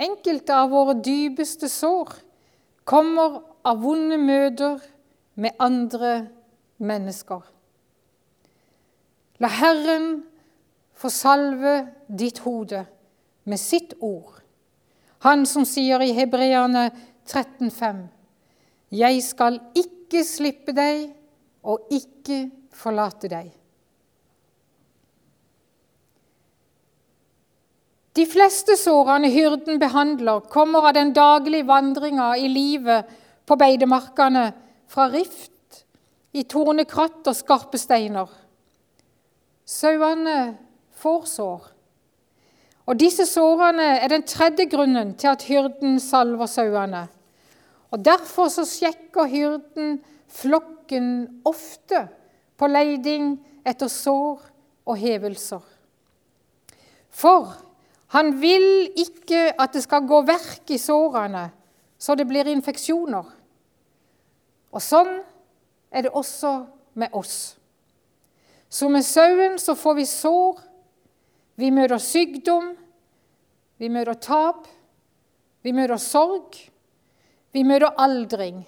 Enkelte 0.02 0.54
av 0.56 0.70
våre 0.72 0.94
dypeste 1.02 1.68
sår 1.70 2.14
kommer 2.88 3.40
av 3.66 3.82
vonde 3.82 4.18
møter 4.18 4.80
med 5.34 5.58
andre 5.62 6.12
mennesker. 6.82 7.42
La 9.42 9.50
Herren 9.50 10.22
få 10.94 11.10
salve 11.10 11.74
ditt 12.06 12.42
hode 12.44 12.84
med 13.44 13.58
sitt 13.58 13.96
ord. 14.00 14.38
Han 15.26 15.46
som 15.46 15.66
sier 15.66 16.02
i 16.02 16.12
Hebreerne 16.14 16.90
13,5.: 17.26 18.06
Jeg 18.90 19.22
skal 19.22 19.60
ikke 19.74 20.01
slippe 20.20 20.74
deg 20.76 21.08
og 21.64 21.88
ikke 21.94 22.44
forlate 22.76 23.30
deg. 23.32 23.48
De 28.12 28.26
fleste 28.28 28.76
sårene 28.76 29.30
hyrden 29.32 29.80
behandler, 29.80 30.44
kommer 30.52 30.90
av 30.90 30.96
den 30.98 31.14
daglige 31.16 31.64
vandringa 31.64 32.34
i 32.36 32.50
livet 32.52 33.08
på 33.48 33.56
beidemarkene 33.56 34.50
fra 34.92 35.08
rift, 35.08 35.48
i 36.32 36.44
tornekratt 36.48 37.28
og 37.28 37.36
skarpe 37.36 37.80
steiner. 37.80 38.28
Sauene 39.68 40.36
får 41.00 41.24
sår. 41.28 41.64
Og 42.88 42.98
Disse 43.00 43.26
sårene 43.28 43.98
er 44.00 44.08
den 44.12 44.24
tredje 44.28 44.66
grunnen 44.68 45.12
til 45.20 45.32
at 45.32 45.44
hyrden 45.48 46.00
salver 46.02 46.48
sauene. 46.50 47.06
Og 47.92 48.00
Derfor 48.04 48.48
så 48.48 48.64
sjekker 48.64 49.28
hyrden 49.28 49.98
flokken 50.32 51.42
ofte 51.44 52.06
på 52.56 52.68
leiding 52.70 53.34
etter 53.68 53.90
sår 53.92 54.40
og 54.88 54.96
hevelser. 54.96 55.60
For 57.12 57.52
han 58.16 58.32
vil 58.40 58.88
ikke 58.96 59.52
at 59.60 59.76
det 59.76 59.84
skal 59.84 60.08
gå 60.08 60.22
verk 60.24 60.72
i 60.72 60.80
sårene, 60.80 61.50
så 62.00 62.16
det 62.16 62.26
blir 62.28 62.48
infeksjoner. 62.48 63.28
Og 64.72 64.80
sånn 64.80 65.18
er 65.92 66.06
det 66.06 66.16
også 66.16 66.54
med 66.96 67.12
oss. 67.12 67.58
Som 68.72 68.96
med 68.96 69.04
sauen 69.04 69.58
så 69.60 69.76
får 69.76 69.98
vi 70.00 70.08
sår, 70.08 70.60
vi 71.60 71.68
møter 71.70 72.00
sykdom, 72.00 72.72
vi 73.76 73.92
møter 73.92 74.16
tap, 74.16 74.64
vi 75.60 75.74
møter 75.76 76.00
sorg, 76.00 76.56
vi 77.52 77.64
møter 77.68 77.92
aldring. 78.00 78.62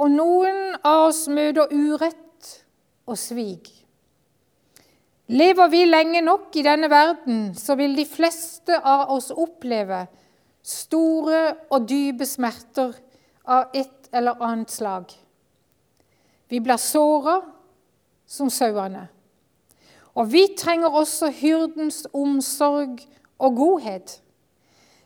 Og 0.00 0.10
noen 0.12 0.76
av 0.86 1.08
oss 1.10 1.26
møter 1.28 1.72
urett 1.72 2.50
og 3.08 3.18
svik. 3.20 3.70
Lever 5.30 5.68
vi 5.70 5.84
lenge 5.86 6.22
nok 6.26 6.56
i 6.58 6.64
denne 6.66 6.88
verden, 6.90 7.52
så 7.54 7.76
vil 7.78 7.94
de 7.94 8.06
fleste 8.08 8.74
av 8.76 9.12
oss 9.14 9.30
oppleve 9.30 10.06
store 10.66 11.42
og 11.70 11.86
dype 11.88 12.26
smerter 12.26 12.96
av 13.46 13.70
et 13.76 14.10
eller 14.12 14.42
annet 14.42 14.72
slag. 14.74 15.12
Vi 16.50 16.58
blir 16.60 16.80
såra 16.82 17.38
som 18.26 18.50
sauene. 18.50 19.06
Og 20.18 20.32
vi 20.32 20.48
trenger 20.58 20.90
også 20.98 21.30
hyrdens 21.30 22.02
omsorg 22.10 22.98
og 23.38 23.56
godhet. 23.56 24.18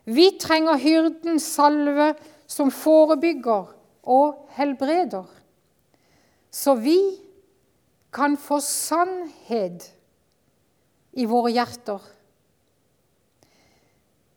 Vi 0.05 0.35
trenger 0.41 0.81
hyrdens 0.81 1.47
salve 1.57 2.13
som 2.47 2.71
forebygger 2.71 3.71
og 4.05 4.49
helbreder, 4.57 5.25
så 6.53 6.75
vi 6.77 6.99
kan 8.15 8.37
få 8.39 8.61
sannhet 8.63 9.89
i 11.17 11.25
våre 11.27 11.55
hjerter. 11.55 12.03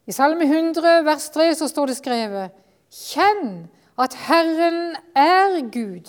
I 0.08 0.15
Salme 0.15 0.47
100, 0.47 1.03
vers 1.03 1.27
3, 1.36 1.49
så 1.60 1.67
står 1.67 1.91
det 1.91 1.97
skrevet 1.99 2.56
Kjenn 2.93 3.67
at 3.99 4.15
Herren 4.27 4.95
er 5.17 5.60
Gud. 5.73 6.08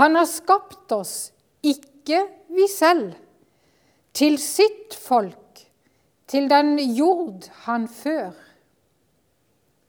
Han 0.00 0.16
har 0.16 0.28
skapt 0.30 0.92
oss, 0.96 1.32
ikke 1.60 2.22
vi 2.56 2.68
selv, 2.72 3.12
til 4.16 4.38
sitt 4.40 4.96
folk, 4.96 5.66
til 6.26 6.48
den 6.48 6.78
jord 6.96 7.50
han 7.66 7.84
før. 7.88 8.32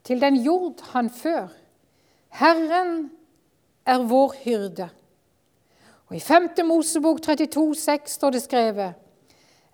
Til 0.07 0.21
den 0.21 0.37
jord 0.39 0.81
han 0.93 1.09
før. 1.11 1.49
Herren 2.39 3.09
er 3.85 4.05
vår 4.07 4.35
hyrde. 4.43 4.87
Og 6.07 6.15
I 6.15 6.19
5. 6.23 6.49
Mosebok 6.65 7.19
32, 7.21 7.75
6 7.75 8.11
står 8.11 8.35
det 8.35 8.41
skrevet 8.45 9.03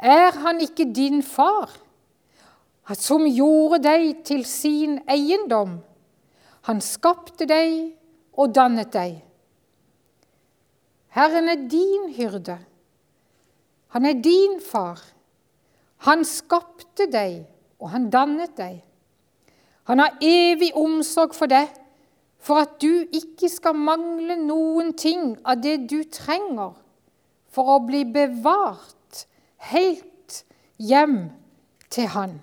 er 0.04 0.36
han 0.36 0.60
ikke 0.60 0.90
din 0.92 1.22
far, 1.24 1.72
som 3.00 3.24
gjorde 3.24 3.80
deg 3.86 4.24
til 4.28 4.42
sin 4.46 4.98
eiendom? 5.08 5.78
Han 6.68 6.82
skapte 6.84 7.48
deg 7.48 7.94
og 8.36 8.52
dannet 8.56 8.92
deg. 8.92 9.22
Herren 11.16 11.48
er 11.48 11.68
din 11.72 12.10
hyrde. 12.18 12.58
Han 13.96 14.06
er 14.10 14.20
din 14.20 14.60
far. 14.60 15.00
Han 16.04 16.26
skapte 16.28 17.08
deg, 17.08 17.46
og 17.80 17.94
han 17.94 18.10
dannet 18.12 18.58
deg. 18.58 18.82
Han 19.90 20.00
har 20.00 20.18
evig 20.24 20.72
omsorg 20.80 21.36
for 21.36 21.52
deg, 21.52 21.68
for 22.44 22.64
at 22.64 22.80
du 22.84 23.04
ikke 23.16 23.50
skal 23.52 23.76
mangle 23.76 24.36
noen 24.40 24.92
ting 25.00 25.36
av 25.48 25.62
det 25.64 25.78
du 25.92 26.02
trenger 26.12 26.74
for 27.54 27.76
å 27.76 27.78
bli 27.86 28.04
bevart 28.10 29.24
helt 29.72 30.44
hjem 30.82 31.30
til 31.94 32.10
Han. 32.16 32.40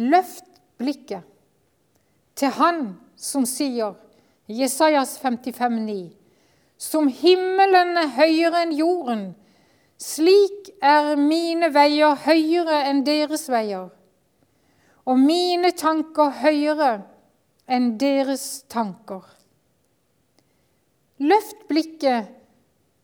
Løft 0.00 0.48
blikket 0.80 1.26
til 2.40 2.54
Han 2.56 2.80
som 3.20 3.44
sier, 3.44 3.98
Jesajas 4.48 5.18
55, 5.20 5.52
55,9, 5.60 6.20
som 6.80 7.10
himmelen 7.12 7.98
er 8.00 8.14
høyere 8.16 8.64
enn 8.64 8.72
jorden, 8.72 9.24
slik 10.00 10.70
er 10.80 11.12
mine 11.20 11.68
veier 11.74 12.16
høyere 12.24 12.86
enn 12.88 13.02
deres 13.04 13.44
veier, 13.52 13.90
og 15.10 15.18
mine 15.18 15.72
tanker 15.74 16.30
høyere 16.38 16.90
enn 17.70 17.94
deres 17.98 18.62
tanker. 18.70 19.24
Løft 21.20 21.66
blikket 21.68 22.30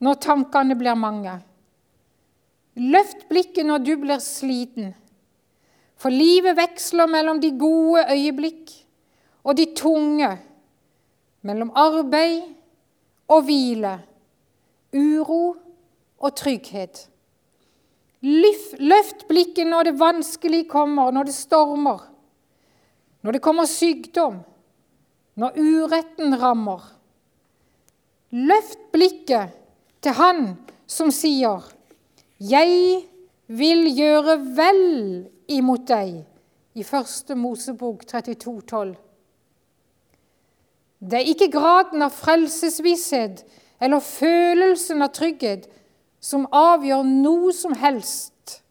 når 0.03 0.19
tankene 0.23 0.77
blir 0.79 0.95
mange. 0.97 1.35
Løft 2.77 3.25
blikket 3.27 3.67
når 3.67 3.83
du 3.83 3.93
blir 3.99 4.21
sliten, 4.23 4.93
for 5.97 6.13
livet 6.13 6.55
veksler 6.59 7.09
mellom 7.09 7.41
de 7.41 7.51
gode 7.57 8.03
øyeblikk 8.13 8.71
og 9.43 9.57
de 9.57 9.65
tunge, 9.75 10.29
mellom 11.41 11.71
arbeid 11.75 12.43
og 13.33 13.43
hvile, 13.47 13.95
uro 14.93 15.41
og 16.17 16.35
trygghet. 16.37 17.07
Løft 18.25 19.27
blikket 19.29 19.67
når 19.69 19.89
det 19.89 19.99
vanskelig 19.99 20.63
kommer, 20.71 21.11
når 21.13 21.29
det 21.29 21.35
stormer, 21.37 21.99
når 23.21 23.37
det 23.37 23.41
kommer 23.45 23.69
sykdom, 23.69 24.39
når 25.37 25.59
uretten 25.61 26.33
rammer. 26.41 26.81
Løft 28.33 28.79
blikket 28.91 29.53
til 30.01 30.17
Han 30.17 30.57
som 30.87 31.11
sier, 31.11 31.61
'Jeg 32.39 33.03
vil 33.47 33.85
gjøre 33.95 34.37
vel 34.55 35.29
imot 35.47 35.87
deg', 35.87 36.25
i 36.75 36.81
1. 36.81 37.35
Mosebok 37.35 38.05
32, 38.05 38.61
12. 38.61 38.95
Det 40.99 41.13
er 41.13 41.29
ikke 41.29 41.51
graden 41.51 42.01
av 42.01 42.13
frelsesvisshet 42.13 43.43
eller 43.81 43.99
følelsen 43.99 45.01
av 45.01 45.13
trygghet 45.13 45.67
som 46.19 46.47
avgjør 46.51 47.05
noe 47.07 47.53
som 47.55 47.75
helst. 47.77 48.61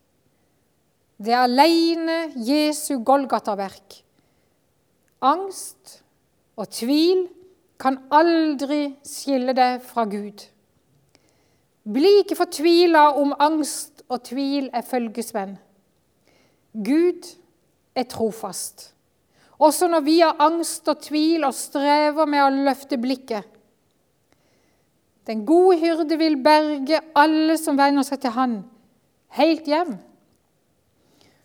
Det 1.17 1.33
er 1.33 1.47
alene 1.47 2.19
Jesu 2.45 2.99
Golgata-verk. 3.05 4.03
Angst 5.25 6.01
og 6.57 6.69
tvil 6.75 7.25
kan 7.81 7.99
aldri 8.13 8.97
skille 9.05 9.55
deg 9.57 9.81
fra 9.85 10.05
Gud. 10.09 10.45
Bli 11.87 12.13
ikke 12.23 12.39
fortvila 12.39 13.09
om 13.21 13.33
angst 13.39 14.03
og 14.11 14.25
tvil 14.27 14.69
er 14.75 14.85
følgesvenn. 14.87 15.57
Gud 16.77 17.29
er 17.97 18.05
trofast, 18.11 18.91
også 19.57 19.89
når 19.89 20.03
vi 20.05 20.19
har 20.21 20.37
angst 20.43 20.89
og 20.93 21.01
tvil 21.01 21.47
og 21.49 21.55
strever 21.57 22.29
med 22.29 22.45
å 22.45 22.65
løfte 22.67 22.99
blikket. 23.01 23.47
Den 25.27 25.47
gode 25.47 25.79
hyrde 25.79 26.19
vil 26.19 26.43
berge 26.43 27.01
alle 27.15 27.57
som 27.59 27.79
venner 27.79 28.07
seg 28.07 28.21
til 28.23 28.31
Han, 28.31 28.61
helt 29.35 29.67
hjem. 29.67 29.97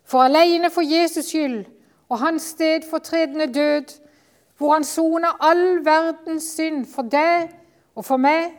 For 0.06 0.22
alene 0.28 0.70
for 0.70 0.86
Jesus 0.86 1.32
skyld 1.32 1.66
og 2.10 2.20
hans 2.20 2.52
stedfortredende 2.54 3.48
død, 3.54 3.98
hvor 4.58 4.74
han 4.74 4.84
soner 4.84 5.38
all 5.40 5.86
verdens 5.86 6.44
synd 6.44 6.86
for 6.86 7.08
deg 7.10 7.50
og 7.96 8.06
for 8.06 8.22
meg 8.22 8.52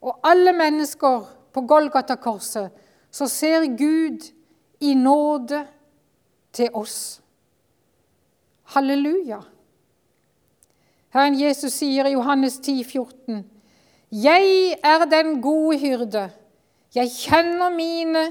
og 0.00 0.20
alle 0.24 0.54
mennesker 0.56 1.26
på 1.52 1.60
Golgata-korset, 1.68 2.70
så 3.10 3.26
ser 3.26 3.66
Gud 3.76 4.30
i 4.80 4.94
nåde 4.94 5.66
til 6.52 6.70
oss. 6.72 7.20
Halleluja. 8.64 9.40
Herren 11.10 11.40
Jesus 11.40 11.72
sier 11.72 12.06
i 12.06 12.14
Johannes 12.14 12.58
10, 12.62 12.84
14, 12.84 13.44
Jeg 14.10 14.76
er 14.82 15.04
den 15.06 15.38
gode 15.42 15.78
hyrde. 15.78 16.30
Jeg 16.94 17.10
kjenner 17.14 17.70
mine, 17.70 18.24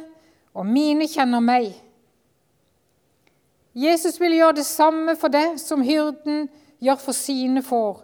og 0.54 0.66
mine 0.68 1.08
kjenner 1.08 1.40
meg. 1.40 1.72
Jesus 3.76 4.20
vil 4.20 4.36
gjøre 4.36 4.58
det 4.60 4.66
samme 4.68 5.16
for 5.16 5.32
deg 5.32 5.56
som 5.62 5.86
hyrden 5.86 6.50
gjør 6.84 7.00
for 7.00 7.16
sine 7.16 7.64
får. 7.64 8.02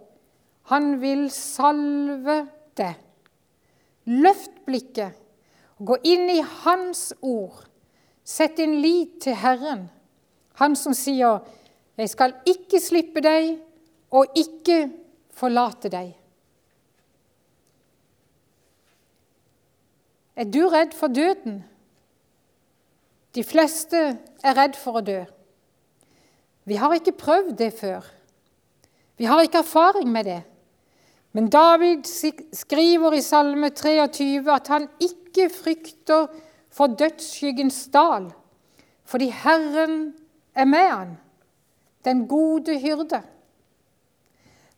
Han 0.71 0.95
vil 1.01 1.27
salve 1.33 2.45
deg. 2.79 2.95
Løft 4.05 4.53
blikket 4.65 5.17
og 5.75 5.91
gå 5.91 5.97
inn 6.07 6.29
i 6.31 6.39
Hans 6.63 7.09
ord. 7.21 7.65
Sett 8.23 8.55
din 8.57 8.79
lit 8.81 9.19
til 9.21 9.35
Herren, 9.35 9.89
Han 10.55 10.75
som 10.75 10.93
sier, 10.93 11.39
'Jeg 11.97 12.09
skal 12.09 12.33
ikke 12.45 12.79
slippe 12.79 13.21
deg 13.21 13.59
og 14.11 14.25
ikke 14.35 14.91
forlate 15.31 15.89
deg'. 15.89 16.24
Er 20.35 20.43
du 20.51 20.67
redd 20.67 20.93
for 20.93 21.07
døden? 21.07 21.63
De 23.35 23.43
fleste 23.43 24.01
er 24.43 24.57
redd 24.57 24.75
for 24.79 24.99
å 24.99 25.03
dø. 25.05 25.21
Vi 26.65 26.79
har 26.79 26.95
ikke 26.95 27.15
prøvd 27.15 27.55
det 27.59 27.71
før. 27.77 28.03
Vi 29.15 29.27
har 29.29 29.43
ikke 29.43 29.63
erfaring 29.63 30.11
med 30.11 30.27
det. 30.27 30.41
Men 31.35 31.49
David 31.51 32.07
skriver 32.07 33.15
i 33.15 33.23
Salme 33.23 33.69
23 33.75 34.43
at 34.51 34.71
han 34.71 34.87
ikke 35.03 35.49
frykter 35.51 36.29
for 36.71 36.95
dødsskyggens 36.99 37.85
dal, 37.91 38.29
fordi 39.07 39.27
Herren 39.31 40.13
er 40.55 40.67
med 40.67 40.87
han, 40.89 41.11
den 42.07 42.23
gode 42.27 42.77
hyrde. 42.79 43.21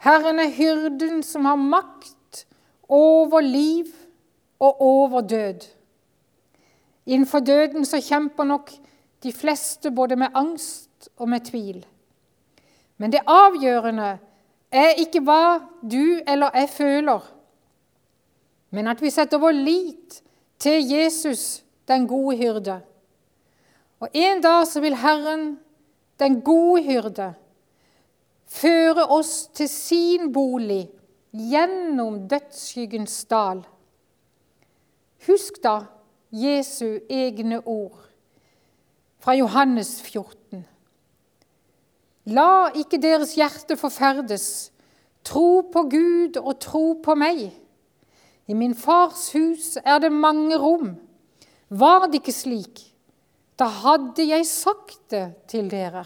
Herren 0.01 0.41
er 0.41 0.53
hyrden 0.53 1.23
som 1.25 1.45
har 1.45 1.61
makt 1.61 2.45
over 2.89 3.41
liv 3.41 3.89
og 4.59 4.81
over 4.81 5.21
død. 5.21 5.67
Innenfor 7.05 7.39
døden 7.39 7.85
så 7.85 8.01
kjemper 8.01 8.43
nok 8.43 8.71
de 9.23 9.33
fleste 9.33 9.91
både 9.91 10.15
med 10.15 10.27
angst 10.33 11.09
og 11.17 11.29
med 11.29 11.45
tvil. 11.45 11.85
Men 12.97 13.11
det 13.11 13.23
avgjørende 13.27 14.17
er 14.71 14.99
ikke 14.99 15.21
hva 15.23 15.59
du 15.81 16.19
eller 16.27 16.51
jeg 16.53 16.69
føler, 16.69 17.21
men 18.69 18.87
at 18.87 19.01
vi 19.01 19.09
setter 19.09 19.39
vår 19.39 19.55
lit 19.55 20.21
til 20.59 20.83
Jesus, 20.91 21.63
den 21.87 22.07
gode 22.07 22.37
hyrde. 22.37 22.81
Og 23.99 24.09
En 24.13 24.41
dag 24.41 24.67
så 24.67 24.81
vil 24.81 24.95
Herren, 24.95 25.59
den 26.19 26.41
gode 26.41 26.83
hyrde, 26.83 27.33
føre 28.47 29.05
oss 29.05 29.47
til 29.53 29.69
sin 29.69 30.33
bolig 30.33 30.89
gjennom 31.31 32.27
dødsskyggens 32.27 33.25
dal. 33.25 33.63
Husk 35.25 35.61
da 35.63 35.87
Jesu 36.31 36.99
egne 37.09 37.61
ord 37.65 38.03
fra 39.23 39.33
Johannes 39.33 39.97
14. 40.01 40.65
La 42.27 42.69
ikke 42.75 42.99
deres 43.01 43.33
hjerte 43.39 43.77
forferdes. 43.79 44.71
Tro 45.23 45.63
på 45.71 45.83
Gud 45.91 46.37
og 46.39 46.53
tro 46.63 46.83
på 47.03 47.15
meg. 47.19 47.49
I 48.47 48.55
min 48.55 48.75
fars 48.75 49.31
hus 49.35 49.75
er 49.83 49.99
det 50.03 50.11
mange 50.11 50.55
rom. 50.59 50.93
Var 51.67 52.07
det 52.07 52.21
ikke 52.21 52.35
slik, 52.35 52.83
da 53.59 53.67
hadde 53.83 54.23
jeg 54.23 54.45
sagt 54.47 55.09
det 55.11 55.25
til 55.51 55.67
dere. 55.71 56.05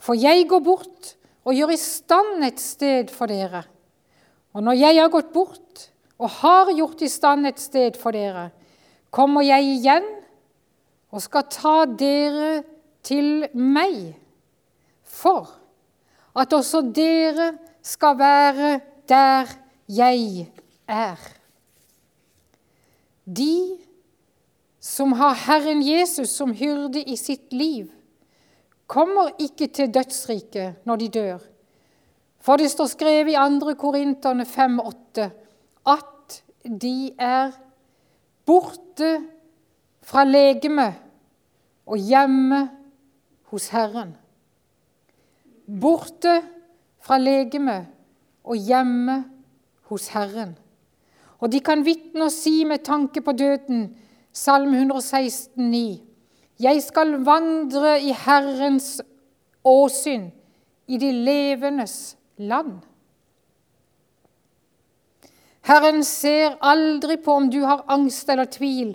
For 0.00 0.16
jeg 0.16 0.46
går 0.48 0.62
bort 0.64 1.14
og 1.44 1.56
gjør 1.56 1.74
i 1.74 1.80
stand 1.80 2.44
et 2.46 2.60
sted 2.60 3.12
for 3.12 3.28
dere. 3.28 3.64
Og 4.56 4.64
når 4.64 4.78
jeg 4.78 5.00
har 5.00 5.12
gått 5.12 5.32
bort 5.34 5.91
og 6.22 6.30
har 6.38 6.70
gjort 6.76 7.02
i 7.02 7.10
stand 7.10 7.48
et 7.50 7.60
sted 7.60 7.98
for 7.98 8.14
dere, 8.14 8.50
kommer 9.10 9.42
jeg 9.44 9.66
igjen 9.74 10.06
og 11.12 11.20
skal 11.24 11.48
ta 11.50 11.76
dere 11.98 12.62
til 13.04 13.48
meg, 13.58 14.14
for 15.02 15.50
at 16.38 16.54
også 16.54 16.84
dere 16.94 17.52
skal 17.84 18.16
være 18.18 18.72
der 19.10 19.50
jeg 19.90 20.46
er. 20.88 21.18
De 23.26 23.78
som 24.82 25.12
har 25.18 25.34
Herren 25.44 25.82
Jesus 25.82 26.32
som 26.38 26.54
hyrde 26.54 27.02
i 27.02 27.18
sitt 27.18 27.52
liv, 27.52 27.90
kommer 28.86 29.34
ikke 29.40 29.68
til 29.72 29.92
dødsriket 29.92 30.86
når 30.88 31.02
de 31.02 31.08
dør. 31.08 31.44
For 32.42 32.58
det 32.58 32.72
står 32.72 32.90
skrevet 32.90 33.32
i 33.32 33.38
2. 33.38 33.74
Korinterne 33.78 34.44
5,8 34.48 35.28
at 35.92 36.11
de 36.64 37.12
er 37.18 37.52
borte 38.46 39.12
fra 40.02 40.24
legemet 40.24 40.94
og 41.86 41.98
hjemme 41.98 42.70
hos 43.50 43.68
Herren. 43.68 44.16
Borte 45.66 46.42
fra 47.02 47.18
legemet 47.18 47.86
og 48.44 48.56
hjemme 48.56 49.24
hos 49.90 50.08
Herren. 50.14 50.56
Og 51.42 51.50
de 51.52 51.60
kan 51.60 51.82
vitne 51.84 52.28
og 52.28 52.34
si 52.34 52.62
med 52.64 52.84
tanke 52.86 53.20
på 53.20 53.32
døden, 53.32 53.96
Salme 54.32 54.78
116, 54.78 55.74
116,9.: 55.74 56.00
Jeg 56.60 56.82
skal 56.82 57.18
vandre 57.24 58.00
i 58.00 58.12
Herrens 58.12 59.02
åsyn, 59.64 60.30
i 60.86 60.96
de 60.96 61.12
levendes 61.12 62.16
land. 62.36 62.80
Herren 65.72 66.02
ser 66.04 66.58
aldri 66.60 67.16
på 67.16 67.32
om 67.32 67.46
du 67.50 67.62
har 67.64 67.84
angst 67.88 68.28
eller 68.28 68.44
tvil, 68.44 68.92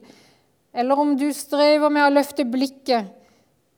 eller 0.74 1.00
om 1.00 1.16
du 1.18 1.32
strever 1.34 1.90
med 1.90 2.06
å 2.06 2.12
løfte 2.13 2.46
blikket, 2.46 3.08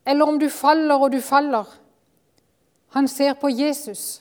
eller 0.03 0.27
om 0.27 0.39
du 0.41 0.49
faller 0.51 0.99
og 0.99 1.13
du 1.13 1.21
faller. 1.23 1.69
Han 2.97 3.07
ser 3.07 3.37
på 3.39 3.53
Jesus. 3.53 4.19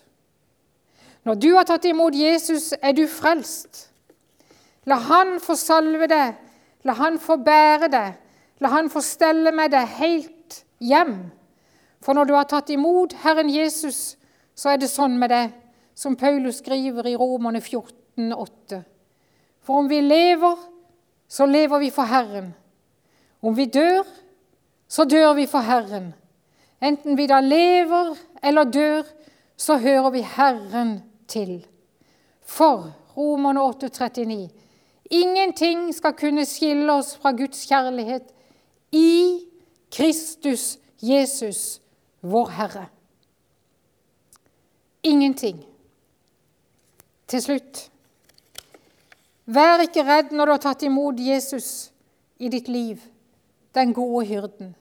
Når 1.26 1.40
du 1.42 1.48
har 1.56 1.66
tatt 1.66 1.88
imot 1.90 2.14
Jesus, 2.14 2.70
er 2.78 2.94
du 2.94 3.08
frelst. 3.10 3.88
La 4.86 5.00
Han 5.08 5.40
få 5.42 5.58
salve 5.58 6.06
deg, 6.06 6.38
la 6.86 6.94
Han 7.02 7.18
få 7.18 7.36
bære 7.42 7.90
deg, 7.90 8.14
la 8.62 8.74
Han 8.76 8.92
få 8.94 9.02
stelle 9.02 9.50
med 9.52 9.74
deg 9.74 9.90
helt 9.98 10.62
hjem. 10.78 11.16
For 11.98 12.14
når 12.14 12.30
du 12.30 12.36
har 12.38 12.46
tatt 12.46 12.70
imot 12.70 13.16
Herren 13.24 13.50
Jesus, 13.50 14.14
så 14.54 14.76
er 14.76 14.78
det 14.78 14.92
sånn 14.92 15.18
med 15.18 15.34
deg, 15.34 15.50
som 15.98 16.14
Paulus 16.16 16.62
skriver 16.62 17.10
i 17.10 17.18
Romerne 17.18 17.58
14. 17.58 18.07
18,8. 18.18 18.82
For 19.60 19.74
om 19.74 19.88
vi 19.88 20.00
lever, 20.00 20.56
så 21.28 21.46
lever 21.46 21.78
vi 21.78 21.90
for 21.90 22.02
Herren. 22.02 22.54
Om 23.40 23.56
vi 23.56 23.64
dør, 23.64 24.02
så 24.88 25.04
dør 25.04 25.32
vi 25.34 25.46
for 25.46 25.58
Herren. 25.58 26.14
Enten 26.82 27.16
vi 27.18 27.26
da 27.26 27.40
lever 27.40 28.16
eller 28.42 28.64
dør, 28.64 29.02
så 29.56 29.76
hører 29.78 30.10
vi 30.10 30.22
Herren 30.22 31.02
til. 31.28 31.66
For 32.42 32.92
Romerne 33.16 33.60
8,39 33.60 34.48
Ingenting 35.10 35.94
skal 35.94 36.12
kunne 36.12 36.44
skille 36.44 36.92
oss 36.92 37.14
fra 37.16 37.32
Guds 37.32 37.64
kjærlighet 37.66 38.28
i 38.92 39.40
Kristus 39.92 40.78
Jesus, 41.00 41.80
vår 42.20 42.48
Herre. 42.48 42.86
Ingenting. 45.02 45.64
Til 47.28 47.42
slutt 47.42 47.90
Vær 49.48 49.80
ikke 49.80 50.04
redd 50.04 50.34
når 50.36 50.44
du 50.44 50.52
har 50.52 50.64
tatt 50.66 50.82
imot 50.84 51.20
Jesus 51.20 51.88
i 52.36 52.50
ditt 52.52 52.68
liv, 52.68 53.00
den 53.72 53.94
gode 53.96 54.26
hyrden. 54.28 54.74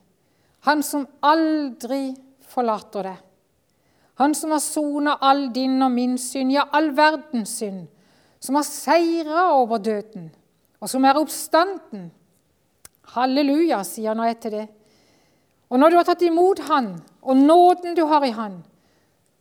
Han 0.67 0.83
som 0.83 1.05
aldri 1.23 2.17
forlater 2.43 3.07
deg. 3.07 3.21
Han 4.17 4.33
som 4.35 4.51
har 4.51 4.63
sona 4.63 5.13
all 5.21 5.47
din 5.53 5.77
og 5.85 5.93
min 5.93 6.17
synd, 6.19 6.51
ja, 6.51 6.65
all 6.73 6.89
verdens 6.97 7.53
synd. 7.61 7.85
Som 8.41 8.57
har 8.57 8.65
seira 8.67 9.47
over 9.55 9.79
døden, 9.81 10.31
og 10.81 10.89
som 10.89 11.05
er 11.05 11.19
oppstanden. 11.19 12.09
Halleluja, 13.13 13.83
sier 13.87 14.17
nå 14.17 14.25
jeg 14.27 14.39
til 14.41 14.55
det. 14.57 14.65
Og 15.71 15.79
når 15.79 15.93
du 15.93 15.97
har 15.99 16.07
tatt 16.07 16.25
imot 16.27 16.59
Han, 16.67 16.95
og 17.21 17.37
nåden 17.37 17.95
du 17.95 18.03
har 18.09 18.25
i 18.25 18.33
Han, 18.35 18.59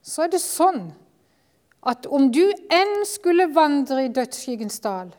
så 0.03 0.27
er 0.27 0.33
det 0.33 0.43
sånn 0.43 0.91
at 1.87 2.07
om 2.11 2.31
du 2.35 2.43
enn 2.73 3.05
skulle 3.07 3.47
vandre 3.55 4.07
i 4.07 4.13
dødsskyggens 4.13 4.81
dal, 4.83 5.13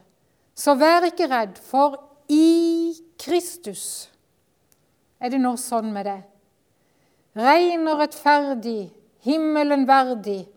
så 0.58 0.76
vær 0.76 1.06
ikke 1.08 1.30
redd, 1.32 1.60
for 1.62 1.96
i 2.28 2.94
Kristus 3.22 4.10
er 5.22 5.32
det 5.32 5.40
nå 5.42 5.56
sånn 5.60 5.94
med 5.94 6.10
det. 6.10 6.22
rein 7.38 7.86
og 7.88 8.00
rettferdig, 8.02 8.90
himmelen 9.22 9.86
verdig, 9.88 10.48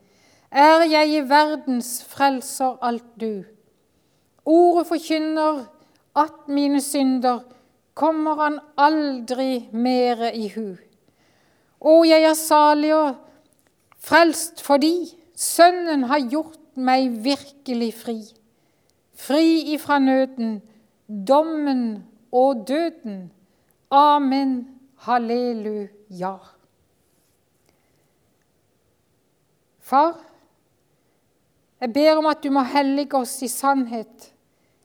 er 0.51 0.87
jeg 0.88 1.11
i 1.12 1.20
verdens 1.29 2.01
frelser 2.09 2.79
alt 2.81 3.07
du. 3.20 3.44
Ordet 4.49 4.87
forkynner 4.88 5.66
at 6.16 6.49
mine 6.49 6.81
synder 6.81 7.44
kommer 7.94 8.40
han 8.40 8.59
aldri 8.81 9.68
mere 9.73 10.33
i 10.35 10.49
hu. 10.55 10.73
Å, 11.81 11.92
jeg 12.09 12.25
er 12.25 12.37
salig 12.37 12.94
og 12.96 13.20
frelst 14.01 14.64
fordi 14.64 15.19
Sønnen 15.40 16.05
har 16.11 16.20
gjort 16.29 16.61
meg 16.76 17.14
virkelig 17.24 17.94
fri. 17.96 18.18
Fri 19.16 19.72
ifra 19.74 19.98
nøden, 19.98 20.59
dommen 21.09 22.05
og 22.33 22.66
døden. 22.68 23.31
Amen. 23.90 24.76
Halleluja. 25.00 26.35
Far, 29.81 30.20
jeg 31.81 31.92
ber 31.92 32.18
om 32.20 32.26
at 32.29 32.42
du 32.44 32.50
må 32.53 32.62
hellige 32.68 33.16
oss 33.16 33.38
i 33.42 33.48
sannhet. 33.48 34.29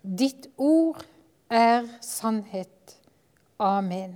Ditt 0.01 0.47
ord 0.57 1.03
er 1.51 1.83
sannhet. 2.01 2.95
Amen. 3.59 4.15